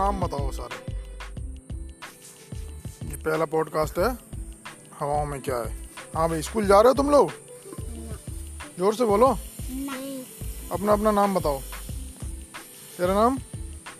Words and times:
नाम 0.00 0.20
बताओ 0.20 0.50
सारे। 0.52 0.76
ये 3.08 3.16
पहला 3.16 3.44
पॉडकास्ट 3.54 3.98
है 3.98 4.08
हवाओं 5.00 5.26
में 5.26 5.40
क्या 5.42 5.56
है? 5.56 5.88
हाँ 6.14 6.28
भाई 6.28 6.42
स्कूल 6.42 6.66
जा 6.66 6.80
रहे 6.80 6.88
हो 6.88 6.94
तुम 6.94 7.10
लोग? 7.10 7.32
ज़ोर 8.78 8.94
से 8.94 9.04
बोलो। 9.04 9.28
नहीं। 9.70 10.22
अपना 10.72 10.92
अपना 10.92 11.10
नाम 11.10 11.34
बताओ। 11.34 11.60
तेरा 12.98 13.14
नाम? 13.14 13.38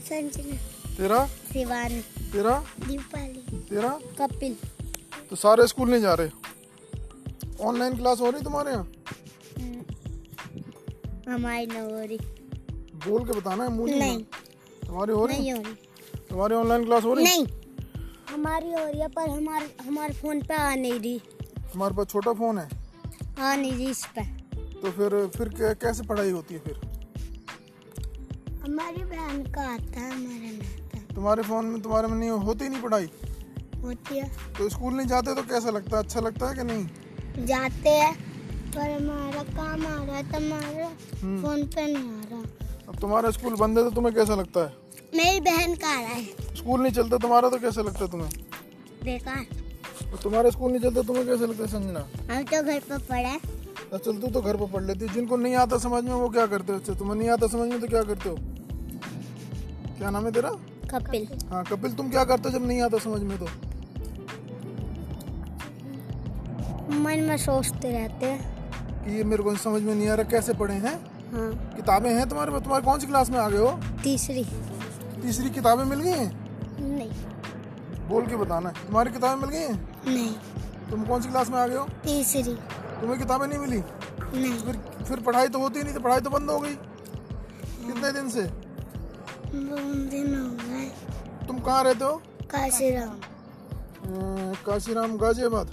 संजना। 0.09 0.57
तेरा? 0.97 1.27
शिवानी 1.27 2.01
तेरा? 2.33 2.55
दीपाली। 2.87 3.59
तेरा? 3.71 3.89
कपिल। 4.19 4.57
तो 5.31 5.37
सारे 5.37 5.67
स्कूल 5.67 5.91
नहीं 5.91 6.01
जा 6.03 6.15
रहे? 6.15 6.31
ऑनलाइन 7.61 7.97
क्लास 7.97 8.21
हो 8.21 8.31
रही 8.31 8.43
तुम्हारे 8.43 8.71
यहाँ? 8.71 8.87
हमारी 11.29 11.67
न 11.67 11.77
हो 11.77 11.99
रही। 12.01 12.19
बोल 13.07 13.25
के 13.25 13.33
बताना 13.33 13.65
है 13.65 13.71
मुझे 13.71 13.95
नहीं 13.95 14.23
तुम्हारी 14.87 15.13
हो 15.13 15.27
रही? 15.27 15.39
नहीं 15.39 15.53
हो 15.53 15.63
रही। 15.63 15.77
तुम्हारी 16.31 16.55
ऑनलाइन 16.55 16.85
क्लास 16.85 17.05
हो 17.05 17.15
रही? 17.15 17.25
नहीं। 17.25 17.47
हमारी 18.35 18.73
हो 18.73 18.85
रही 18.87 19.01
है 19.01 19.09
पर 19.09 19.29
हमारे 19.31 19.75
हमारे 19.87 20.15
फ़ोन 20.15 20.41
पे 20.41 20.55
आ 20.55 20.75
नहीं 20.75 20.93
रही। 20.93 21.19
तुम्हारे 21.73 21.95
पास 21.95 22.07
छोटा 22.07 22.33
फ़ोन 22.33 22.59
है। 22.59 22.69
आ 23.39 23.55
नहीं 23.57 23.73
रही 23.73 23.91
इस 23.91 24.05
पे। 24.15 24.25
तो 24.83 24.91
फिर 24.91 25.27
फिर 25.37 25.49
कैसे 25.83 26.03
पढ़ाई 26.03 26.31
होती 26.31 26.55
है 26.55 26.61
फिर? 26.61 26.81
हमारी 28.65 29.05
बहन 29.05 29.43
का 29.53 29.63
आता 29.75 30.01
है 30.01 30.11
हमारा 30.13 30.49
आता 30.49 31.15
तुम्हारे 31.15 31.43
फ़ोन 31.43 31.65
में 31.65 31.81
तुम्हारे 31.83 32.09
में 32.09 32.17
नहीं 32.19 32.31
होती 32.31 32.69
नहीं 32.69 32.83
पढ़ाई? 32.83 33.11
होती 33.83 34.19
है। 34.19 34.29
तो 34.59 34.69
स्कूल 34.69 34.95
नहीं 34.95 35.07
जाते 35.07 35.35
तो 35.35 35.43
कैसा 35.43 35.71
लगता 35.71 35.97
है? 35.97 36.03
अच्छा 36.03 36.21
लगता 36.21 36.49
है 36.49 36.55
कि 36.55 36.63
नहीं? 36.63 37.45
जाते 37.47 37.89
हैं 37.89 38.15
पर 38.77 38.91
हमारा 38.91 39.43
काम 39.43 39.87
आ 39.87 40.05
रहा 40.05 40.17
है 40.17 40.31
तो 40.33 40.37
हमारा 40.37 40.87
हम्म। 41.23 41.43
फ़ोन 41.43 41.65
पे 41.67 41.87
नहीं 41.93 42.11
आ 42.11 42.23
रहा। 42.31 42.43
अब 42.89 42.99
तुम्हारा 43.01 43.31
स्कूल 43.31 43.55
बंद 43.55 43.79
है 43.79 43.85
तो 43.85 43.91
तुम्हें 43.91 44.15
कैसा 44.15 44.35
लगता 44.35 44.61
है? 44.61 44.90
मेरी 45.17 45.41
बहन 45.41 45.75
का 45.75 45.89
आ 45.89 46.01
रहा 46.01 46.09
है। 46.09 46.25
स्कूल 46.57 46.81
नहीं 46.83 46.93
चलता 46.93 47.17
तुम्हारा 47.19 47.49
तो 47.49 47.59
कैसा 47.59 47.83
लगता 47.83 48.05
है 48.05 48.11
तुम्हें? 48.11 48.31
बेकार। 49.05 49.47
तो 50.11 50.17
तुम्हारा 50.17 50.51
स्कूल 50.51 50.71
नहीं 50.73 50.81
चलता 50.81 51.03
तुम्हें 51.03 51.27
कैसा 51.27 51.45
लगता 51.45 51.63
है 51.63 51.69
संजना 51.69 52.01
हम 52.35 52.43
तो 52.43 52.63
घर 52.63 52.79
पर 52.81 52.99
पढ़े। 52.99 53.39
तो 53.91 53.99
चलते 53.99 54.31
तो 54.31 54.41
घर 54.41 54.57
पर 54.57 54.67
पढ़ 54.67 54.83
लेती। 54.83 55.09
जिनको 55.09 55.37
नहीं 55.37 55.55
आता 55.57 55.79
समझ 55.79 56.03
में 56.05 56.13
वो 56.13 56.29
क्या 56.29 56.47
करते 56.47 56.73
हो? 56.73 56.79
अच्छा 56.79 56.95
तुम्हें 56.95 57.17
नहीं 57.17 57.31
आता 57.31 57.47
समझ 57.47 57.69
में 57.69 57.81
तो 57.81 57.87
क्या 57.87 58.03
करते 58.03 58.29
हो? 58.29 58.37
क्या 59.99 60.11
नाम 60.11 60.25
है 60.25 60.33
तेरा? 60.33 60.51
कपिल। 60.91 61.27
हाँ 61.51 61.65
कपिल 61.65 61.93
तुम 61.93 62.11
क्या 62.11 62.25
करते 62.25 62.49
हो 62.49 62.59
जब 62.59 62.67
नहीं 62.67 62.81
आता 62.83 62.99
समझ 62.99 63.21
में 63.23 63.39
तो? 63.39 63.47
मन 66.95 67.21
में 67.21 67.37
सोचते 67.37 67.91
रहते 67.91 68.27
हैं। 68.27 69.05
कि 69.05 69.17
ये 69.17 69.25
मेरे 69.25 69.43
को 69.43 69.55
समझ 69.57 69.83
में 69.83 69.95
नहीं 69.95 70.09
आ 70.09 70.15
रहा 70.15 70.31
कैसे 70.31 70.55
पढ़े 70.55 70.75
हैं? 70.75 70.95
हाँ। 71.33 71.51
किताबें 71.77 72.11
हैं 72.11 72.29
तुम्हारे 72.29 72.53
पास? 72.53 72.63
तुम्हारे 72.63 72.85
कौन 72.85 72.99
सी 72.99 73.07
क्लास 73.07 73.31
में 73.31 73.39
आ 73.39 73.49
गए 73.49 73.59
हो? 73.59 73.79
तीसरी। 74.03 74.47
तीसरी 75.23 75.51
किताबें 75.51 75.85
मिल 75.85 76.01
गई 76.01 76.11
हैं? 76.11 76.31
नहीं। 76.81 77.11
बोल 78.09 78.27
के 78.27 78.37
बताना 78.37 78.71
तुम्हारी 78.71 79.11
किताबें 79.11 79.41
मिल 79.43 79.51
गई 79.51 79.63
हैं? 79.63 80.05
नहीं। 80.07 80.35
तुम 80.91 81.05
कौन 81.05 81.23
सी 81.23 81.29
क्लास 81.29 81.51
में 81.51 81.59
आ 81.59 81.67
गए 81.67 81.77
हो? 81.77 81.85
तीसरी। 81.85 82.55
तुम्हें 83.01 83.19
किताबें 83.19 83.47
नहीं 83.47 83.59
मिली? 83.59 83.83
नहीं। 84.41 84.59
फिर 84.59 85.05
फिर 85.05 85.21
पढ़ाई 85.21 85.49
तो 85.49 85.59
होती 85.59 85.83
नहीं 85.83 85.95
तो 85.95 86.01
पढ़ाई 86.01 86.21
तो 86.21 86.31
बंद 86.31 86.51
हो 86.51 86.59
गई। 86.61 86.75
कितने 87.87 88.13
दिन 88.13 88.31
से? 88.31 88.43
दिन 89.55 90.35
हो 90.37 90.51
गए। 90.67 91.47
तुम 91.47 91.59
कहाँ 91.59 91.85
रहते 91.85 92.05
हो? 92.05 92.23
काशीराम। 92.51 93.11
अं, 93.11 94.55
काशीराम 94.67 95.17
गाजियाबाद। 95.17 95.71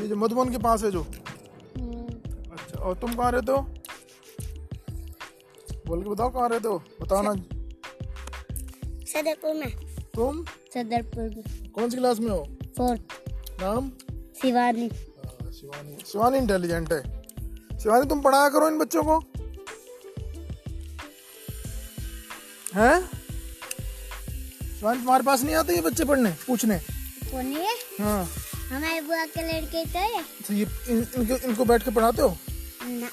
ये 0.00 0.08
जो 0.08 0.16
मधुबन 0.16 0.50
के 0.50 0.58
पास 0.58 0.84
है 0.84 0.90
जो। 0.90 1.02
अच्छा 2.52 2.80
और 2.80 2.94
तुम 2.94 3.14
कहाँ 3.14 3.32
रहते 3.32 3.52
हो? 3.52 3.58
बोल 5.86 6.02
के 6.02 6.10
बताओ 6.10 6.30
कहाँ 6.30 6.48
रहते 6.48 6.68
हो? 6.68 6.82
बताओ 7.02 7.22
ना 7.22 7.34
सदरपुर 9.18 9.54
में। 9.54 9.70
तुम? 10.14 10.44
सदरपुर 10.74 11.22
में। 11.22 11.70
कौन 11.70 11.90
सी 11.90 11.96
क्लास 11.96 12.18
में 12.18 12.30
हो? 12.30 12.42
फोर्थ। 12.76 13.00
नाम? 13.62 13.90
शिवानी। 14.42 14.88
शिवानी। 14.88 15.96
शिवानी 16.06 16.38
इंटेलिजेंट 16.38 16.92
है। 16.92 17.00
शिवानी 17.78 18.08
तुम 18.08 18.20
पढ़ाया 18.22 18.48
करो 18.48 18.68
इन 18.68 18.78
बच्चों 18.78 19.02
को। 19.02 19.18
हैं? 22.74 23.00
शिवानी 24.78 24.98
तुम्हारे 25.00 25.24
पास 25.24 25.42
नहीं 25.42 25.54
आते 25.54 25.74
ये 25.74 25.80
बच्चे 25.80 26.04
पढ़ने 26.04 26.30
पूछने? 26.46 26.78
कौन 27.30 27.46
है 27.46 27.74
हाँ। 28.00 28.24
हमारे 28.68 29.00
बुआ 29.00 29.24
के 29.26 29.42
लड़के 29.42 29.84
तो 29.84 29.98
है 29.98 30.22
तो 30.48 30.54
ये 30.54 30.66
इन, 30.88 31.06
इनको 31.18 31.46
इनको 31.48 31.64
बैठ 31.64 31.84
के 31.84 31.90
पढ़ाते 31.90 32.22
हो? 32.22 32.36
ना। 32.84 33.08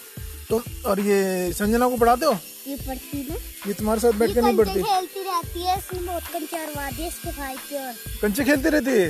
तुम 0.49 0.61
और 0.85 0.99
ये 0.99 1.51
संजना 1.53 1.89
को 1.89 1.97
पढ़ाते 1.97 2.25
हो? 2.25 2.37
ये 2.67 2.75
पढ़ती 2.87 3.17
ना 3.29 3.35
ये 3.67 3.73
तुम्हारे 3.73 3.99
साथ 4.01 4.13
बैठ 4.19 4.33
के 4.33 4.41
नहीं 4.41 4.57
पढ़ती? 4.57 4.81
खेलती 4.83 5.23
रहती 5.23 5.61
है 5.63 5.77
इसने 5.77 5.99
बहुत 6.07 6.23
कंचे 6.33 6.57
अरवा 6.57 6.89
दिए 6.91 7.07
इसके 7.07 7.31
भाई 7.39 7.55
की 7.69 7.75
और 7.77 7.93
कंचे 8.21 8.43
खेलती 8.43 8.69
रहती 8.75 8.91
है? 8.91 9.09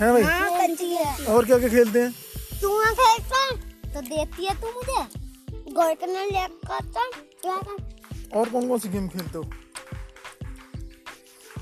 हैं 0.00 0.12
भाई? 0.12 0.22
हाँ 0.22 0.50
कंची 0.58 0.88
है। 0.94 1.24
और 1.34 1.44
क्या 1.46 1.58
क्या 1.58 1.68
खेलते 1.68 2.00
हैं? 2.00 2.12
तू 2.60 2.68
वहाँ 2.68 2.94
खेलता 2.94 3.50
तो 3.94 4.00
देती 4.08 4.46
है 4.46 4.54
तू 4.60 4.72
मुझे। 4.76 5.72
गोल 5.72 5.94
करने 6.00 6.24
लेकर 6.30 6.72
आता 6.74 7.08
क्या 7.42 7.56
कर? 7.56 8.38
और 8.38 8.48
कौन 8.48 8.68
कौन 8.68 8.78
सी 8.78 8.88
गेम 8.88 9.08
खेलते 9.08 9.38
हो? 9.38 9.44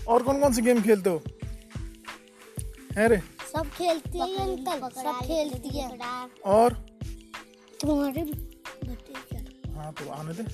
और 0.09 0.22
कौन 0.22 0.41
कौन 0.41 0.53
सी 0.54 0.62
गेम 0.62 0.82
खेलते 0.82 1.10
हो? 1.10 1.22
है 2.98 3.09
रे? 3.09 3.21
सब 3.53 3.71
खेलती 3.77 4.19
है 4.19 4.37
अंकल 4.41 4.88
सब 5.03 5.21
खेलती 5.27 5.78
है। 5.78 5.88
और? 6.54 6.72
तुम्हारे 7.81 8.21
हाँ 9.77 9.93
तो 9.98 10.10
आने 10.12 10.32
दे। 10.34 10.44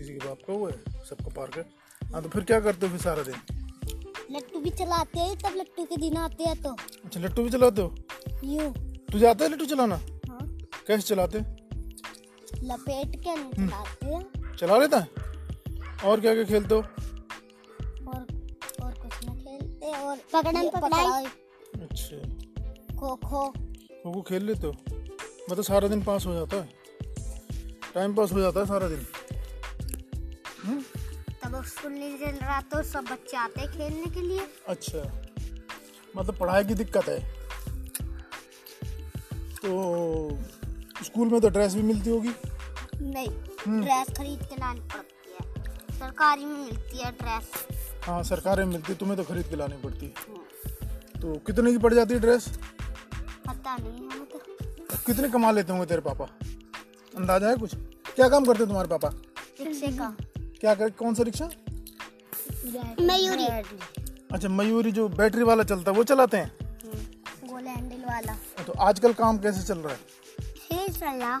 किसी 0.00 0.12
के 0.12 0.26
बाप 0.26 0.38
का 0.46 0.52
हुआ 0.52 0.70
है 0.70 1.04
सबको 1.08 1.30
पार 1.30 1.50
कर 1.56 1.64
हाँ 2.12 2.22
तो 2.22 2.28
फिर 2.28 2.44
क्या 2.44 2.58
करते 2.60 2.86
हो 2.86 2.92
फिर 2.92 3.00
सारा 3.00 3.22
दिन? 3.22 3.34
लट्टू 4.32 4.60
भी 4.60 4.70
चलाते 4.70 5.20
हैं 5.20 5.36
तब 5.38 5.56
लट्टू 5.56 5.84
के 5.84 5.96
दिन 5.96 6.16
आते 6.16 6.44
हैं 6.44 6.62
तो। 6.62 6.70
अच्छा 7.04 7.20
लट्टू 7.20 7.42
भी 7.42 7.50
चलाते 7.50 7.82
हो? 7.82 7.94
यूँ। 8.44 8.72
तुझे 9.12 9.26
आता 9.26 9.44
है 9.44 9.50
लट्टू 9.52 9.66
चलाना? 9.66 9.96
हाँ। 10.30 10.46
कैसे 10.86 11.02
चलाते 11.02 11.38
लपेट 12.62 13.16
के 13.16 13.34
नहीं 13.34 13.68
चलाते 13.68 14.06
हैं। 14.06 14.56
चला 14.56 14.78
लेता 14.78 14.98
है? 14.98 15.08
और 16.04 16.20
क्या 16.20 16.34
क्या 16.34 16.44
खेलते 16.44 16.74
हो? 16.74 16.80
और 16.80 18.26
और 18.82 18.92
कुछ 18.92 19.24
ना 19.26 19.34
खेलते 19.34 19.92
और 19.98 20.16
पकड़न 20.32 20.68
पकड़ाई। 20.70 21.24
अच्छा। 21.82 22.16
खो 22.96 23.14
खो 23.16 23.48
खो 23.50 24.12
खो 24.12 24.22
खेल 24.22 24.44
लेते 24.44 24.66
हो? 24.66 24.72
मतलब 25.50 25.64
सारा 25.64 25.88
दिन 25.88 26.02
पास 26.02 26.26
हो 26.26 26.34
जाता 26.34 26.56
है? 26.56 26.68
टाइम 27.94 28.14
पास 28.14 28.32
हो 28.32 28.40
जाता 28.40 28.60
है 28.60 28.66
सारा 28.66 28.88
दिन? 28.88 29.06
हम्म? 30.64 30.80
तब 31.44 31.62
स्कूल 31.64 31.92
नहीं 31.92 32.18
चल 32.18 32.36
रहा 32.36 32.60
तो 32.60 32.82
सब 32.82 33.04
बच्चे 33.04 33.36
आते 33.36 33.60
हैं 33.60 33.70
खेलने 33.72 34.10
के 34.10 34.20
लिए। 34.20 34.46
अच्छा। 34.68 35.02
मतलब 36.16 36.38
पढ़ाई 36.38 36.64
की 36.64 36.74
दिक्कत 36.74 37.08
है? 37.08 37.18
तो 39.62 40.38
स्कूल 41.04 41.28
में 41.28 41.40
तो 41.40 41.48
ड्रेस 41.48 41.74
भी 41.74 41.82
मिलती 41.82 42.10
होगी? 42.10 42.32
नहीं 43.02 43.28
हम्म। 43.66 43.82
ड्रेस 43.84 44.16
खरीद 44.18 44.42
के 44.42 44.56
लानी 44.56 44.80
पड़ती 44.80 45.32
है। 45.32 45.98
सरकारी 45.98 46.44
में 46.44 46.58
मिलती 46.58 46.98
है 46.98 47.10
ड्रेस। 47.12 47.50
हाँ 48.04 48.22
सरकारें 48.22 48.64
मिलती 48.64 48.92
है 48.92 48.98
तुम्हें 48.98 49.16
तो 49.16 49.24
खरीद 49.24 49.48
के 49.48 49.56
लानी 49.56 49.76
पड़ती 49.76 50.06
है। 50.06 51.20
तो 51.20 51.34
कितने 51.46 51.72
की 51.72 51.78
पड़ 51.78 51.94
जाती 51.94 52.14
है 52.14 52.20
ड्रेस? 52.20 52.48
पता 53.48 53.76
नहीं 53.76 54.08
हमें 54.08 54.26
तो 54.26 54.38
कितने 55.06 55.28
कमा 55.28 55.50
लेते 55.50 55.72
होंगे 55.72 55.86
तेरे 55.86 56.00
पापा? 56.00 56.24
अंदाज़ा 57.16 57.48
है 57.48 57.56
कुछ? 57.56 57.74
क्या 58.14 58.28
काम 58.28 58.44
करते 58.44 58.66
तुम्हारे 58.66 58.88
पापा? 58.88 59.08
रिक्शे 59.60 59.86
का। 59.86 60.16
क्या 60.60 60.74
कर 60.74 60.90
कौन 60.98 61.14
सा 61.14 61.22
रिक्शा? 61.22 61.48
मयूरी। 63.00 63.46
अच्छा 64.32 64.48
मयूरी 64.48 64.92
जो 64.92 65.08
बैटरी 65.10 65.42
वाला 65.42 65.62
चलता 65.62 65.90
है 65.90 65.96
वो 65.96 66.04
चलाते 66.04 66.36
हैं? 66.36 66.50
गोल 67.44 67.66
हैंडल 67.66 68.02
वाला। 68.04 68.34
तो 68.66 68.72
आजकल 68.80 69.12
काम 69.12 69.38
कैसे 69.38 69.62
चल 69.62 69.78
रहा 69.78 69.92
है? 69.92 69.98
चल। 70.92 71.20
रहा 71.20 71.40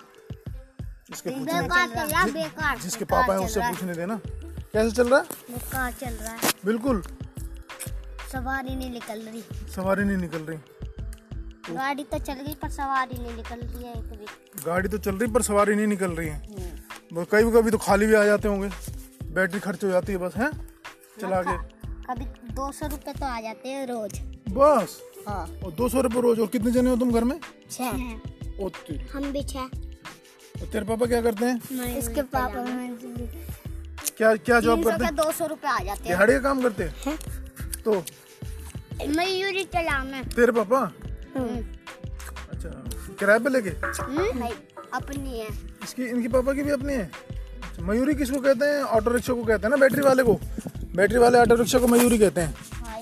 इसके 1.12 1.30
पूछने 1.30 1.60
बेकार 1.62 1.88
रहा 1.88 2.74
जिसके 2.76 3.04
पापा 3.04 3.32
हैं 3.32 3.40
उससे 3.40 3.60
पूछने 3.60 3.94
देना। 3.94 4.20
कैसे 4.26 4.90
चल 4.90 5.08
रहा 5.08 5.18
है? 5.18 5.24
बेकार 5.50 5.92
चल 5.92 6.14
रहा 6.14 6.32
है। 6.32 6.52
बिल्कुल। 6.64 7.02
सवारी 8.32 8.74
नहीं 8.76 8.90
निकल 8.90 9.20
रही। 9.20 9.42
सवारी 9.74 10.04
नहीं 10.04 10.16
निकल 10.16 10.42
रही। 10.42 10.58
गाड़ी 11.74 12.04
तो 12.04 12.18
चल 12.18 12.32
गई 12.34 12.54
पर 12.54 12.70
सवारी 12.70 13.18
नहीं 13.18 13.36
निकल 13.36 13.60
रही 13.60 13.84
है 13.84 13.92
एक 13.92 14.04
भी। 14.10 14.26
गाड़ी 14.64 14.88
तो 14.88 14.98
चल 14.98 15.16
रही 15.16 15.30
पर 15.32 15.42
सवारी 15.42 15.74
नहीं 15.74 15.86
निकल 15.86 16.10
रही 16.10 16.28
है। 16.28 16.38
वो 17.12 17.24
कभी 17.24 17.50
कभी 17.52 17.70
तो 17.70 17.78
खाली 17.78 18.06
भी 18.06 18.14
आ 18.14 18.24
जाते 18.24 18.48
होंगे। 18.48 18.68
बैटरी 19.30 19.60
खर्च 19.60 19.84
हो 19.84 19.90
जाती 19.90 20.12
है 20.12 20.18
बस 20.18 20.36
है? 20.36 20.50
चला 21.20 21.42
के। 21.42 21.56
कभी 22.04 22.24
दो 22.54 22.70
सौ 22.72 22.86
रूपए 22.86 23.12
तो 23.12 23.26
आ 23.26 23.40
जाते 23.40 23.68
हैं 23.68 23.86
रोज। 23.86 24.18
बस? 24.50 25.00
हाँ। 25.28 25.46
और 25.64 25.72
दो 25.72 25.88
सौ 25.88 26.00
रुपये 26.00 26.20
रोज 26.20 26.40
और 26.40 26.46
कितने 26.46 26.70
जने 26.70 26.90
हो 26.90 26.96
तुम 26.96 27.12
घर 27.12 27.24
में? 27.24 27.38
छः 27.70 28.62
ओ 28.62 28.68
तेरी। 28.68 29.06
हम 29.12 29.30
भी 29.32 29.42
छह। 29.44 29.58
और 29.58 30.66
तेरे 30.72 30.84
पापा 30.84 31.06
क्या 31.06 31.20
करते 31.22 31.44
हैं? 31.44 31.96
इसके 31.98 32.22
पापा 32.34 32.64
क्या 34.16 34.34
क्या 34.36 34.60
जॉब 34.60 34.84
करते 34.84 35.04
हैं? 35.04 35.14
दो 35.16 35.30
सौ 35.32 35.46
रूपए 35.46 35.68
आ 35.68 35.78
जाते 35.84 36.08
दिहाड़ी 36.08 36.32
का 36.32 36.38
काम 36.40 36.62
करते 36.62 36.84
हैं? 36.84 37.16
तो? 37.84 37.92
हैं 37.92 39.08
मयूरी 39.08 39.64
चला 39.64 40.02
मैं 40.04 40.28
तेरे 40.28 40.52
पापा? 40.52 40.80
अच्छा 42.50 42.68
किराए 43.20 43.38
पे 43.38 43.50
लेके? 43.50 43.70
अपनी 44.92 45.38
है। 45.38 45.46
इसकी 45.84 46.04
इनकी 46.04 46.28
पापा 46.28 46.52
की 46.52 46.62
भी 46.62 46.70
अपनी 46.70 46.92
है? 46.92 47.10
मयूरी 47.78 48.14
किसको 48.14 48.40
कहते 48.40 48.64
हैं? 48.64 48.82
ऑटो 48.82 49.10
रिक्शा 49.10 49.32
को 49.32 49.44
कहते 49.44 49.62
हैं 49.62 49.70
ना 49.70 49.76
बैटरी 49.76 50.00
वाले 50.00 50.22
को? 50.22 50.34
बैटरी 50.96 51.18
वाले 51.18 51.38
ऑटो 51.38 51.54
रिक्शा 51.54 51.78
को 51.78 51.86
मयूरी 51.86 52.18
कहते 52.18 52.40
हैं। 52.40 52.54
हाँ 52.72 52.96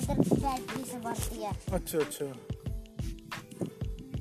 है। 1.42 1.52
अच्छा 1.72 1.98
अच्छा। 1.98 2.24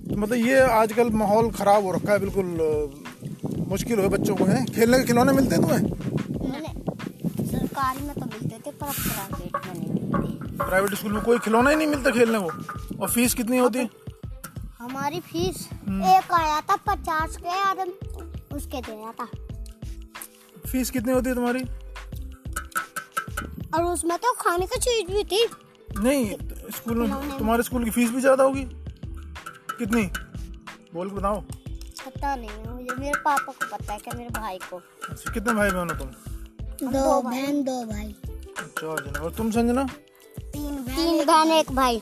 तो 0.07 0.17
मतलब 0.17 0.33
ये 0.33 0.59
आजकल 0.59 1.09
माहौल 1.09 1.51
खराब 1.51 1.83
हो 1.83 1.91
रखा 1.91 2.13
है 2.13 2.19
बिल्कुल 2.19 2.45
मुश्किल 3.67 3.99
हो 3.99 4.09
बच्चों 4.09 4.35
को 4.35 4.45
है? 4.45 4.65
खेलने 4.65 4.97
के 4.97 5.03
खिलौने 5.03 5.33
मिलते 5.33 5.55
हैं 5.55 5.61
तुम्हें? 5.61 5.83
सरकारी 7.47 8.07
में 8.07 8.13
तो 8.15 8.25
मिलते 8.25 8.57
थे 8.57 8.71
पर 8.71 8.91
प्राइवेट 8.91 9.65
में 9.65 9.73
नहीं 9.73 9.89
मिलते। 9.89 10.57
प्राइवेट 10.57 10.93
स्कूल 10.93 11.11
में 11.11 11.23
कोई 11.23 11.39
खिलौना 11.39 11.69
ही 11.69 11.75
नहीं 11.75 11.87
मिलता 11.87 12.11
खेलने 12.11 12.39
को। 12.39 13.01
और 13.01 13.09
फ़ीस 13.09 13.33
कितनी 13.33 13.57
होती 13.57 13.79
है? 13.79 13.89
हमारी 14.79 15.19
फ़ीस 15.19 15.69
हम्म। 15.87 16.03
एक 16.03 16.33
आया 16.33 16.61
था 16.61 16.75
पचास 16.75 17.37
के 17.37 17.69
और 17.69 17.93
उसके 18.53 18.81
दिया 18.81 19.11
था। 19.11 19.27
फ़ीस 20.67 20.89
कितनी 20.91 21.11
होती 21.11 21.29
है 21.29 21.35
तुम्हारी? 21.35 21.63
और 23.75 23.83
उसमें 23.83 24.17
तो 24.17 24.33
खाने 24.39 24.65
की 24.65 24.79
चीज़ 24.79 25.11
भी 25.11 25.23
थी। 25.23 25.45
नहीं 25.99 26.35
स्कूल 26.75 26.97
में 26.97 27.37
तुम्हारे 27.37 27.63
स्कूल 27.63 27.83
की 27.83 27.91
फ़ीस 27.91 28.09
भी 28.11 28.21
ज़्यादा 28.21 28.43
होगी? 28.43 28.63
कितनी? 29.79 30.03
बोल 30.93 31.09
के 31.09 31.15
बताओ। 31.15 31.41
पता 32.05 32.35
नहीं 32.35 32.49
है 32.49 32.73
मुझे 32.73 32.95
मेरे 32.99 33.19
पापा 33.25 33.51
को 33.53 33.65
पता 33.71 33.93
है 33.93 33.99
कि 33.99 34.17
मेरे 34.17 34.29
भाई 34.39 34.57
को। 34.69 34.81
अच्छा 35.09 35.31
कितने 35.33 35.53
भाई 35.53 35.69
बहन 35.69 35.89
हो 35.89 35.95
तुम? 35.95 36.09
दो 36.91 37.21
बहन 37.21 37.63
दो 37.63 37.83
भाई। 37.85 38.15
चार 38.79 39.03
जन 39.05 39.19
और 39.19 39.31
तुम 39.35 39.51
संजना? 39.51 39.83
तीन 39.83 40.75
बहन 40.75 40.95
तीन 40.95 41.25
बहन 41.25 41.51
एक 41.51 41.71
भाई। 41.75 41.99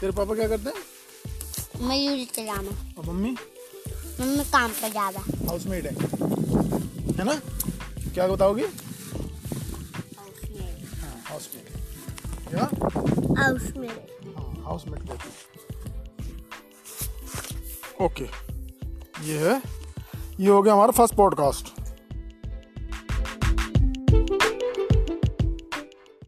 तेरे 0.00 0.12
पापा 0.12 0.34
क्या 0.34 0.48
करते 0.48 0.70
हैं? 0.70 1.88
मयूरी 1.88 2.24
चलाना। 2.26 2.70
और 2.98 3.06
मम्मी? 3.06 3.30
मम्मी 4.20 4.44
काम 4.52 4.70
पर 4.72 4.90
ज़्यादा। 4.90 5.20
हाउसमेट 5.48 5.86
है। 5.86 5.94
है 7.20 7.26
ना? 7.26 7.34
क्या 8.14 8.26
बताओगी? 8.26 8.62
हाँ 11.00 11.22
हाउसमेट 11.28 11.66
क्या 12.50 12.68
हाउस 13.42 13.72
मेट 13.76 14.34
हाँ 14.36 14.62
हाउसमेट 14.64 15.00
कहते 15.08 15.28
हैं। 15.28 15.34
ओके। 18.06 18.24
ये 19.26 19.38
है 19.38 19.60
ये 20.40 20.48
हो 20.48 20.62
गया 20.62 20.72
हमारा 20.74 20.90
फ़र्स्ट 20.98 21.14
पॉडकास्ट 21.14 21.72